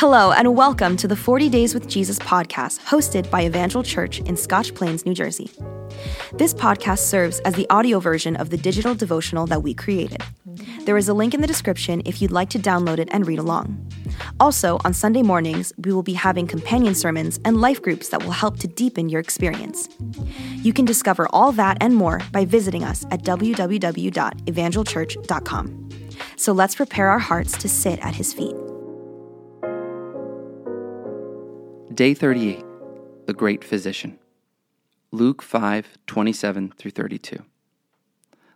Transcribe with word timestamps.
Hello, 0.00 0.32
and 0.32 0.56
welcome 0.56 0.96
to 0.96 1.06
the 1.06 1.14
40 1.14 1.50
Days 1.50 1.74
with 1.74 1.86
Jesus 1.86 2.18
podcast, 2.20 2.80
hosted 2.80 3.30
by 3.30 3.44
Evangel 3.44 3.82
Church 3.82 4.20
in 4.20 4.34
Scotch 4.34 4.74
Plains, 4.74 5.04
New 5.04 5.12
Jersey. 5.12 5.50
This 6.32 6.54
podcast 6.54 7.00
serves 7.00 7.38
as 7.40 7.52
the 7.52 7.68
audio 7.68 8.00
version 8.00 8.34
of 8.36 8.48
the 8.48 8.56
digital 8.56 8.94
devotional 8.94 9.46
that 9.48 9.62
we 9.62 9.74
created. 9.74 10.22
There 10.86 10.96
is 10.96 11.10
a 11.10 11.12
link 11.12 11.34
in 11.34 11.42
the 11.42 11.46
description 11.46 12.00
if 12.06 12.22
you'd 12.22 12.30
like 12.30 12.48
to 12.48 12.58
download 12.58 12.98
it 12.98 13.10
and 13.12 13.26
read 13.26 13.38
along. 13.38 13.92
Also, 14.40 14.80
on 14.86 14.94
Sunday 14.94 15.20
mornings, 15.20 15.70
we 15.76 15.92
will 15.92 16.02
be 16.02 16.14
having 16.14 16.46
companion 16.46 16.94
sermons 16.94 17.38
and 17.44 17.60
life 17.60 17.82
groups 17.82 18.08
that 18.08 18.24
will 18.24 18.30
help 18.30 18.58
to 18.60 18.66
deepen 18.66 19.10
your 19.10 19.20
experience. 19.20 19.86
You 20.62 20.72
can 20.72 20.86
discover 20.86 21.28
all 21.28 21.52
that 21.52 21.76
and 21.82 21.94
more 21.94 22.22
by 22.32 22.46
visiting 22.46 22.84
us 22.84 23.04
at 23.10 23.22
www.evangelchurch.com. 23.22 25.88
So 26.36 26.52
let's 26.52 26.74
prepare 26.74 27.10
our 27.10 27.18
hearts 27.18 27.58
to 27.58 27.68
sit 27.68 27.98
at 27.98 28.14
His 28.14 28.32
feet. 28.32 28.56
Day 32.00 32.14
38 32.14 32.64
The 33.26 33.34
Great 33.34 33.62
Physician. 33.62 34.18
Luke 35.12 35.42
5 35.42 35.98
27 36.06 36.72
through 36.78 36.92
32. 36.92 37.44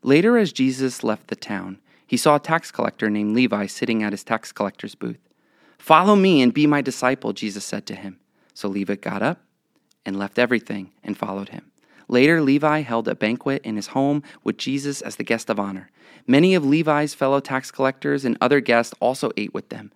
Later, 0.02 0.38
as 0.38 0.50
Jesus 0.50 1.04
left 1.04 1.26
the 1.26 1.36
town, 1.36 1.78
he 2.06 2.16
saw 2.16 2.36
a 2.36 2.40
tax 2.40 2.70
collector 2.70 3.10
named 3.10 3.34
Levi 3.34 3.66
sitting 3.66 4.02
at 4.02 4.14
his 4.14 4.24
tax 4.24 4.50
collector's 4.50 4.94
booth. 4.94 5.18
Follow 5.76 6.16
me 6.16 6.40
and 6.40 6.54
be 6.54 6.66
my 6.66 6.80
disciple, 6.80 7.34
Jesus 7.34 7.66
said 7.66 7.84
to 7.84 7.94
him. 7.94 8.18
So 8.54 8.66
Levi 8.66 8.94
got 8.94 9.20
up 9.22 9.42
and 10.06 10.18
left 10.18 10.38
everything 10.38 10.92
and 11.02 11.14
followed 11.14 11.50
him. 11.50 11.70
Later, 12.08 12.40
Levi 12.40 12.80
held 12.80 13.08
a 13.08 13.14
banquet 13.14 13.60
in 13.62 13.76
his 13.76 13.88
home 13.88 14.22
with 14.42 14.56
Jesus 14.56 15.02
as 15.02 15.16
the 15.16 15.22
guest 15.22 15.50
of 15.50 15.60
honor. 15.60 15.90
Many 16.26 16.54
of 16.54 16.64
Levi's 16.64 17.12
fellow 17.12 17.40
tax 17.40 17.70
collectors 17.70 18.24
and 18.24 18.38
other 18.40 18.60
guests 18.60 18.94
also 19.00 19.32
ate 19.36 19.52
with 19.52 19.68
them. 19.68 19.92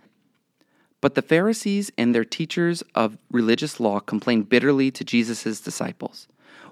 But 1.01 1.15
the 1.15 1.23
Pharisees 1.23 1.91
and 1.97 2.15
their 2.15 2.25
teachers 2.25 2.83
of 2.95 3.19
religious 3.31 3.79
law 3.79 4.01
complained 4.01 4.49
bitterly 4.49 4.91
to 4.93 5.05
Jesus' 5.05 5.61
disciples. 5.61 6.27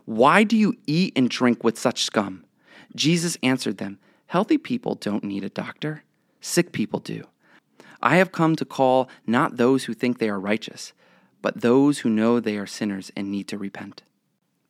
Why 0.04 0.44
do 0.44 0.56
you 0.56 0.74
eat 0.86 1.12
and 1.16 1.28
drink 1.28 1.62
with 1.62 1.78
such 1.78 2.04
scum? 2.04 2.44
Jesus 2.94 3.38
answered 3.42 3.78
them, 3.78 3.98
Healthy 4.26 4.58
people 4.58 4.96
don't 4.96 5.22
need 5.22 5.44
a 5.44 5.48
doctor, 5.48 6.02
sick 6.40 6.72
people 6.72 6.98
do. 6.98 7.24
I 8.02 8.16
have 8.16 8.32
come 8.32 8.56
to 8.56 8.64
call 8.64 9.08
not 9.26 9.56
those 9.56 9.84
who 9.84 9.94
think 9.94 10.18
they 10.18 10.28
are 10.28 10.40
righteous, 10.40 10.92
but 11.40 11.60
those 11.60 12.00
who 12.00 12.10
know 12.10 12.40
they 12.40 12.56
are 12.56 12.66
sinners 12.66 13.12
and 13.16 13.30
need 13.30 13.48
to 13.48 13.58
repent. 13.58 14.02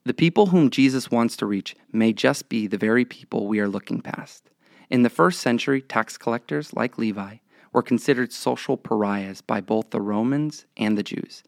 The 0.04 0.14
people 0.14 0.46
whom 0.46 0.70
Jesus 0.70 1.10
wants 1.10 1.36
to 1.38 1.46
reach 1.46 1.74
may 1.92 2.12
just 2.12 2.48
be 2.48 2.66
the 2.66 2.78
very 2.78 3.04
people 3.04 3.46
we 3.46 3.58
are 3.60 3.68
looking 3.68 4.00
past. 4.00 4.50
In 4.88 5.02
the 5.02 5.10
first 5.10 5.40
century, 5.40 5.80
tax 5.80 6.16
collectors 6.16 6.74
like 6.74 6.98
Levi 6.98 7.36
were 7.76 7.82
considered 7.82 8.32
social 8.32 8.78
pariahs 8.78 9.42
by 9.42 9.60
both 9.60 9.90
the 9.90 10.00
Romans 10.00 10.64
and 10.78 10.96
the 10.96 11.02
Jews. 11.02 11.42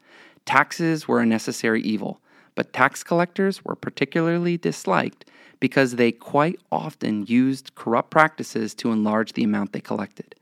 Taxes 0.45 1.09
were 1.09 1.21
a 1.21 1.27
necessary 1.27 1.81
evil, 1.81 2.21
but 2.55 2.75
tax 2.75 3.03
collectors 3.03 3.65
were 3.65 3.75
particularly 3.75 4.59
disliked 4.59 5.25
because 5.59 5.97
they 5.97 6.13
quite 6.13 6.61
often 6.71 7.25
used 7.25 7.75
corrupt 7.77 8.11
practices 8.11 8.75
to 8.75 8.93
enlarge 8.93 9.33
the 9.33 9.43
amount 9.43 9.73
they 9.73 9.81
collected. 9.81 10.35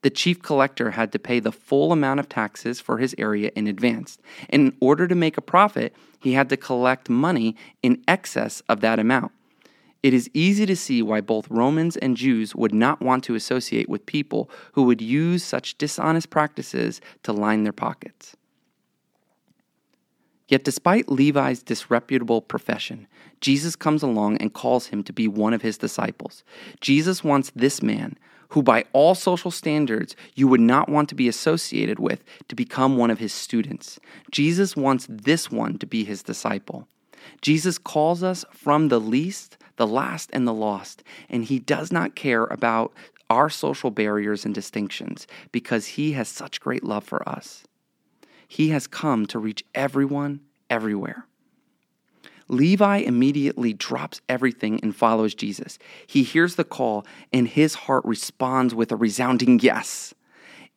The 0.00 0.08
chief 0.08 0.40
collector 0.40 0.92
had 0.92 1.12
to 1.12 1.18
pay 1.18 1.40
the 1.40 1.52
full 1.52 1.92
amount 1.92 2.20
of 2.20 2.30
taxes 2.30 2.80
for 2.80 2.96
his 2.96 3.14
area 3.18 3.50
in 3.54 3.66
advance. 3.66 4.16
And 4.48 4.68
in 4.68 4.76
order 4.80 5.06
to 5.06 5.14
make 5.14 5.36
a 5.36 5.42
profit, 5.42 5.94
he 6.20 6.32
had 6.32 6.48
to 6.48 6.56
collect 6.56 7.10
money 7.10 7.54
in 7.82 8.02
excess 8.08 8.62
of 8.66 8.80
that 8.80 8.98
amount. 8.98 9.32
It 10.02 10.14
is 10.14 10.30
easy 10.32 10.64
to 10.66 10.76
see 10.76 11.02
why 11.02 11.20
both 11.20 11.50
Romans 11.50 11.96
and 11.96 12.16
Jews 12.16 12.54
would 12.54 12.72
not 12.72 13.00
want 13.00 13.24
to 13.24 13.34
associate 13.34 13.88
with 13.88 14.06
people 14.06 14.48
who 14.72 14.84
would 14.84 15.00
use 15.00 15.42
such 15.42 15.76
dishonest 15.76 16.30
practices 16.30 17.00
to 17.24 17.32
line 17.32 17.64
their 17.64 17.72
pockets. 17.72 18.36
Yet, 20.46 20.64
despite 20.64 21.10
Levi's 21.10 21.62
disreputable 21.62 22.40
profession, 22.40 23.06
Jesus 23.40 23.76
comes 23.76 24.02
along 24.02 24.38
and 24.38 24.54
calls 24.54 24.86
him 24.86 25.02
to 25.04 25.12
be 25.12 25.28
one 25.28 25.52
of 25.52 25.62
his 25.62 25.76
disciples. 25.76 26.42
Jesus 26.80 27.22
wants 27.22 27.52
this 27.54 27.82
man, 27.82 28.16
who 28.50 28.62
by 28.62 28.84
all 28.94 29.14
social 29.14 29.50
standards 29.50 30.16
you 30.34 30.48
would 30.48 30.60
not 30.60 30.88
want 30.88 31.10
to 31.10 31.14
be 31.14 31.28
associated 31.28 31.98
with, 31.98 32.24
to 32.48 32.54
become 32.54 32.96
one 32.96 33.10
of 33.10 33.18
his 33.18 33.32
students. 33.32 34.00
Jesus 34.30 34.74
wants 34.74 35.06
this 35.10 35.50
one 35.50 35.76
to 35.78 35.86
be 35.86 36.02
his 36.02 36.22
disciple. 36.22 36.88
Jesus 37.42 37.76
calls 37.76 38.22
us 38.22 38.44
from 38.50 38.88
the 38.88 39.00
least, 39.00 39.58
the 39.78 39.86
last, 39.86 40.28
and 40.32 40.46
the 40.46 40.52
lost, 40.52 41.02
and 41.30 41.44
he 41.44 41.58
does 41.58 41.90
not 41.90 42.14
care 42.14 42.44
about 42.44 42.92
our 43.30 43.48
social 43.48 43.90
barriers 43.90 44.44
and 44.44 44.54
distinctions 44.54 45.26
because 45.50 45.86
he 45.86 46.12
has 46.12 46.28
such 46.28 46.60
great 46.60 46.84
love 46.84 47.04
for 47.04 47.26
us. 47.26 47.64
He 48.46 48.68
has 48.70 48.86
come 48.86 49.26
to 49.26 49.38
reach 49.38 49.64
everyone, 49.74 50.40
everywhere. 50.68 51.26
Levi 52.48 52.98
immediately 52.98 53.74
drops 53.74 54.22
everything 54.28 54.80
and 54.82 54.96
follows 54.96 55.34
Jesus. 55.34 55.78
He 56.06 56.22
hears 56.22 56.54
the 56.54 56.64
call, 56.64 57.06
and 57.32 57.46
his 57.46 57.74
heart 57.74 58.04
responds 58.06 58.74
with 58.74 58.90
a 58.90 58.96
resounding 58.96 59.58
yes. 59.60 60.14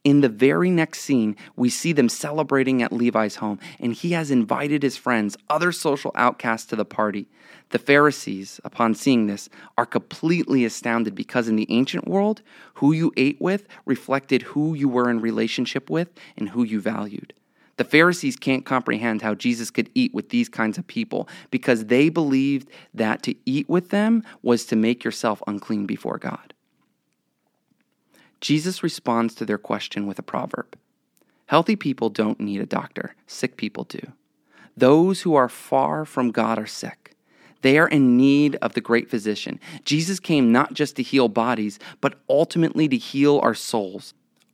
In 0.04 0.22
the 0.22 0.30
very 0.30 0.72
next 0.72 1.02
scene, 1.02 1.36
we 1.56 1.70
see 1.70 1.94
them 1.94 2.10
celebrating 2.10 2.82
at 2.82 2.92
Levi's 2.92 3.36
home, 3.36 3.60
and 3.80 3.94
he 3.94 4.14
has 4.14 4.32
invited 4.32 4.82
his 4.82 4.98
friends, 4.98 5.38
other 5.48 5.72
social 5.72 6.12
outcasts, 6.16 6.68
to 6.70 6.76
the 6.76 6.86
party. 6.86 7.28
The 7.70 7.78
Pharisees, 7.78 8.60
upon 8.64 8.96
seeing 8.96 9.28
this, 9.28 9.48
are 9.78 9.86
completely 9.86 10.66
astounded 10.66 11.14
because 11.14 11.48
in 11.48 11.56
the 11.56 11.68
ancient 11.70 12.08
world, 12.08 12.42
who 12.76 12.94
you 12.94 13.14
ate 13.16 13.40
with 13.40 13.68
reflected 13.86 14.42
who 14.42 14.74
you 14.74 14.90
were 14.90 15.08
in 15.08 15.22
relationship 15.22 15.88
with 15.88 16.10
and 16.36 16.50
who 16.50 16.64
you 16.64 16.82
valued. 16.82 17.34
The 17.78 17.84
Pharisees 17.84 18.36
can't 18.38 18.66
comprehend 18.66 19.22
how 19.22 19.36
Jesus 19.36 19.70
could 19.70 19.90
eat 19.94 20.16
with 20.16 20.30
these 20.30 20.50
kinds 20.50 20.80
of 20.80 20.88
people 20.88 21.30
because 21.52 21.86
they 21.86 22.10
believed 22.10 22.70
that 22.94 23.22
to 23.24 23.36
eat 23.46 23.70
with 23.70 23.90
them 23.90 24.24
was 24.42 24.66
to 24.66 24.76
make 24.76 25.04
yourself 25.04 25.44
unclean 25.46 25.86
before 25.86 26.18
God. 26.18 26.54
Jesus 28.42 28.84
responds 28.84 29.36
to 29.36 29.46
their 29.46 29.58
question 29.58 30.08
with 30.08 30.20
a 30.20 30.24
proverb 30.24 30.78
Healthy 31.46 31.76
people 31.76 32.10
don't 32.10 32.40
need 32.40 32.62
a 32.62 32.66
doctor, 32.66 33.16
sick 33.28 33.58
people 33.58 33.84
do. 33.84 34.00
Those 34.76 35.22
who 35.22 35.36
are 35.36 35.50
far 35.50 36.06
from 36.06 36.32
God 36.32 36.58
are 36.58 36.66
sick. 36.66 37.16
They 37.62 37.78
are 37.78 37.88
in 37.88 38.18
need 38.18 38.56
of 38.56 38.74
the 38.74 38.82
great 38.82 39.10
physician. 39.10 39.60
Jesus 39.86 40.20
came 40.20 40.52
not 40.52 40.74
just 40.74 40.96
to 40.96 41.04
heal 41.04 41.28
bodies, 41.28 41.78
but 42.00 42.16
ultimately 42.30 42.88
to 42.88 42.98
heal 42.98 43.40
our 43.44 43.54
souls. 43.54 44.14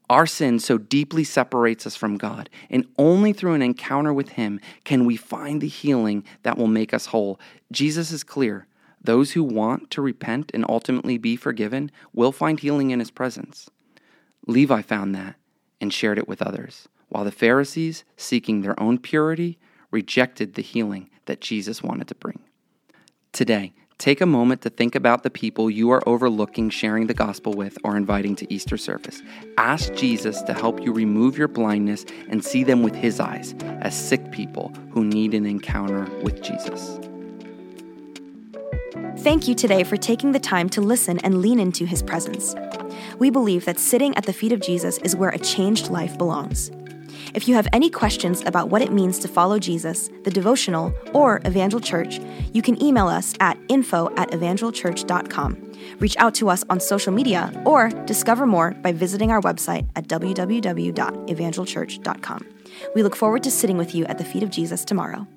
Our 0.10 0.26
sin 0.26 0.60
so 0.60 0.78
deeply 0.78 1.24
separates 1.24 1.86
us 1.86 1.96
from 1.96 2.18
God, 2.18 2.50
and 2.70 2.88
only 2.98 3.32
through 3.32 3.54
an 3.54 3.62
encounter 3.62 4.14
with 4.14 4.30
Him 4.30 4.60
can 4.84 5.06
we 5.06 5.18
find 5.18 5.62
the 5.62 5.68
healing 5.68 6.24
that 6.44 6.58
will 6.58 6.68
make 6.68 6.94
us 6.94 7.08
whole. 7.08 7.40
Jesus 7.72 8.12
is 8.12 8.24
clear. 8.24 8.68
Those 9.02 9.34
who 9.34 9.44
want 9.44 9.92
to 9.92 10.02
repent 10.02 10.52
and 10.54 10.66
ultimately 10.68 11.18
be 11.18 11.36
forgiven 11.36 11.92
will 12.14 12.32
find 12.32 12.60
healing 12.60 12.92
in 12.92 13.00
His 13.00 13.12
presence. 13.12 13.70
Levi 14.48 14.82
found 14.82 15.14
that 15.14 15.36
and 15.80 15.94
shared 15.94 16.18
it 16.18 16.28
with 16.28 16.42
others, 16.42 16.88
while 17.10 17.24
the 17.24 17.32
Pharisees, 17.32 18.04
seeking 18.16 18.62
their 18.62 18.80
own 18.80 18.98
purity, 18.98 19.60
rejected 19.92 20.56
the 20.56 20.62
healing 20.62 21.10
that 21.26 21.42
Jesus 21.42 21.84
wanted 21.84 22.08
to 22.08 22.16
bring. 22.16 22.40
Today, 23.32 23.74
Take 23.98 24.22
a 24.22 24.28
moment 24.28 24.62
to 24.62 24.70
think 24.70 24.94
about 24.94 25.24
the 25.24 25.32
people 25.32 25.72
you 25.72 25.90
are 25.90 26.08
overlooking 26.08 26.70
sharing 26.70 27.08
the 27.08 27.16
gospel 27.16 27.54
with 27.54 27.80
or 27.84 27.98
inviting 27.98 28.36
to 28.36 28.54
Easter 28.54 28.78
service. 28.78 29.24
Ask 29.58 29.92
Jesus 29.96 30.44
to 30.44 30.54
help 30.54 30.82
you 30.82 30.94
remove 30.94 31.36
your 31.36 31.48
blindness 31.48 32.06
and 32.30 32.46
see 32.46 32.64
them 32.64 32.84
with 32.84 32.94
his 32.94 33.20
eyes 33.20 33.56
as 33.82 33.96
sick 33.96 34.32
people 34.32 34.72
who 34.92 35.04
need 35.04 35.34
an 35.34 35.48
encounter 35.48 36.06
with 36.22 36.44
Jesus. 36.44 37.00
Thank 39.18 39.48
you 39.48 39.56
today 39.56 39.84
for 39.84 39.98
taking 39.98 40.32
the 40.32 40.40
time 40.40 40.70
to 40.70 40.82
listen 40.82 41.18
and 41.20 41.42
lean 41.42 41.60
into 41.60 41.86
his 41.86 42.04
presence. 42.04 42.54
We 43.20 43.30
believe 43.30 43.66
that 43.66 43.80
sitting 43.80 44.16
at 44.16 44.26
the 44.26 44.34
feet 44.34 44.52
of 44.52 44.60
Jesus 44.60 44.98
is 45.00 45.16
where 45.16 45.30
a 45.30 45.40
changed 45.40 45.90
life 45.90 46.18
belongs. 46.18 46.72
If 47.34 47.48
you 47.48 47.56
have 47.56 47.68
any 47.74 47.90
questions 47.90 48.44
about 48.46 48.70
what 48.70 48.82
it 48.82 48.92
means 48.92 49.18
to 49.20 49.28
follow 49.28 49.60
Jesus, 49.60 50.10
the 50.24 50.32
devotional, 50.32 50.94
or 51.14 51.42
Evangel 51.46 51.80
Church, 51.80 52.20
you 52.54 52.62
can 52.62 52.82
email 52.82 53.08
us 53.08 53.34
at 53.40 53.58
info 53.70 54.14
at 54.16 54.32
evangelchurch.com. 54.32 55.74
Reach 56.00 56.18
out 56.18 56.36
to 56.36 56.50
us 56.50 56.64
on 56.70 56.80
social 56.80 57.12
media 57.14 57.52
or 57.66 57.90
discover 58.06 58.46
more 58.46 58.72
by 58.72 58.92
visiting 58.92 59.32
our 59.32 59.42
website 59.42 59.88
at 59.96 60.08
www.evangelchurch.com. 60.08 62.48
We 62.96 63.04
look 63.04 63.16
forward 63.16 63.44
to 63.44 63.52
sitting 63.52 63.78
with 63.78 63.96
you 63.96 64.06
at 64.06 64.18
the 64.18 64.26
feet 64.26 64.44
of 64.44 64.50
Jesus 64.50 64.86
tomorrow. 64.86 65.28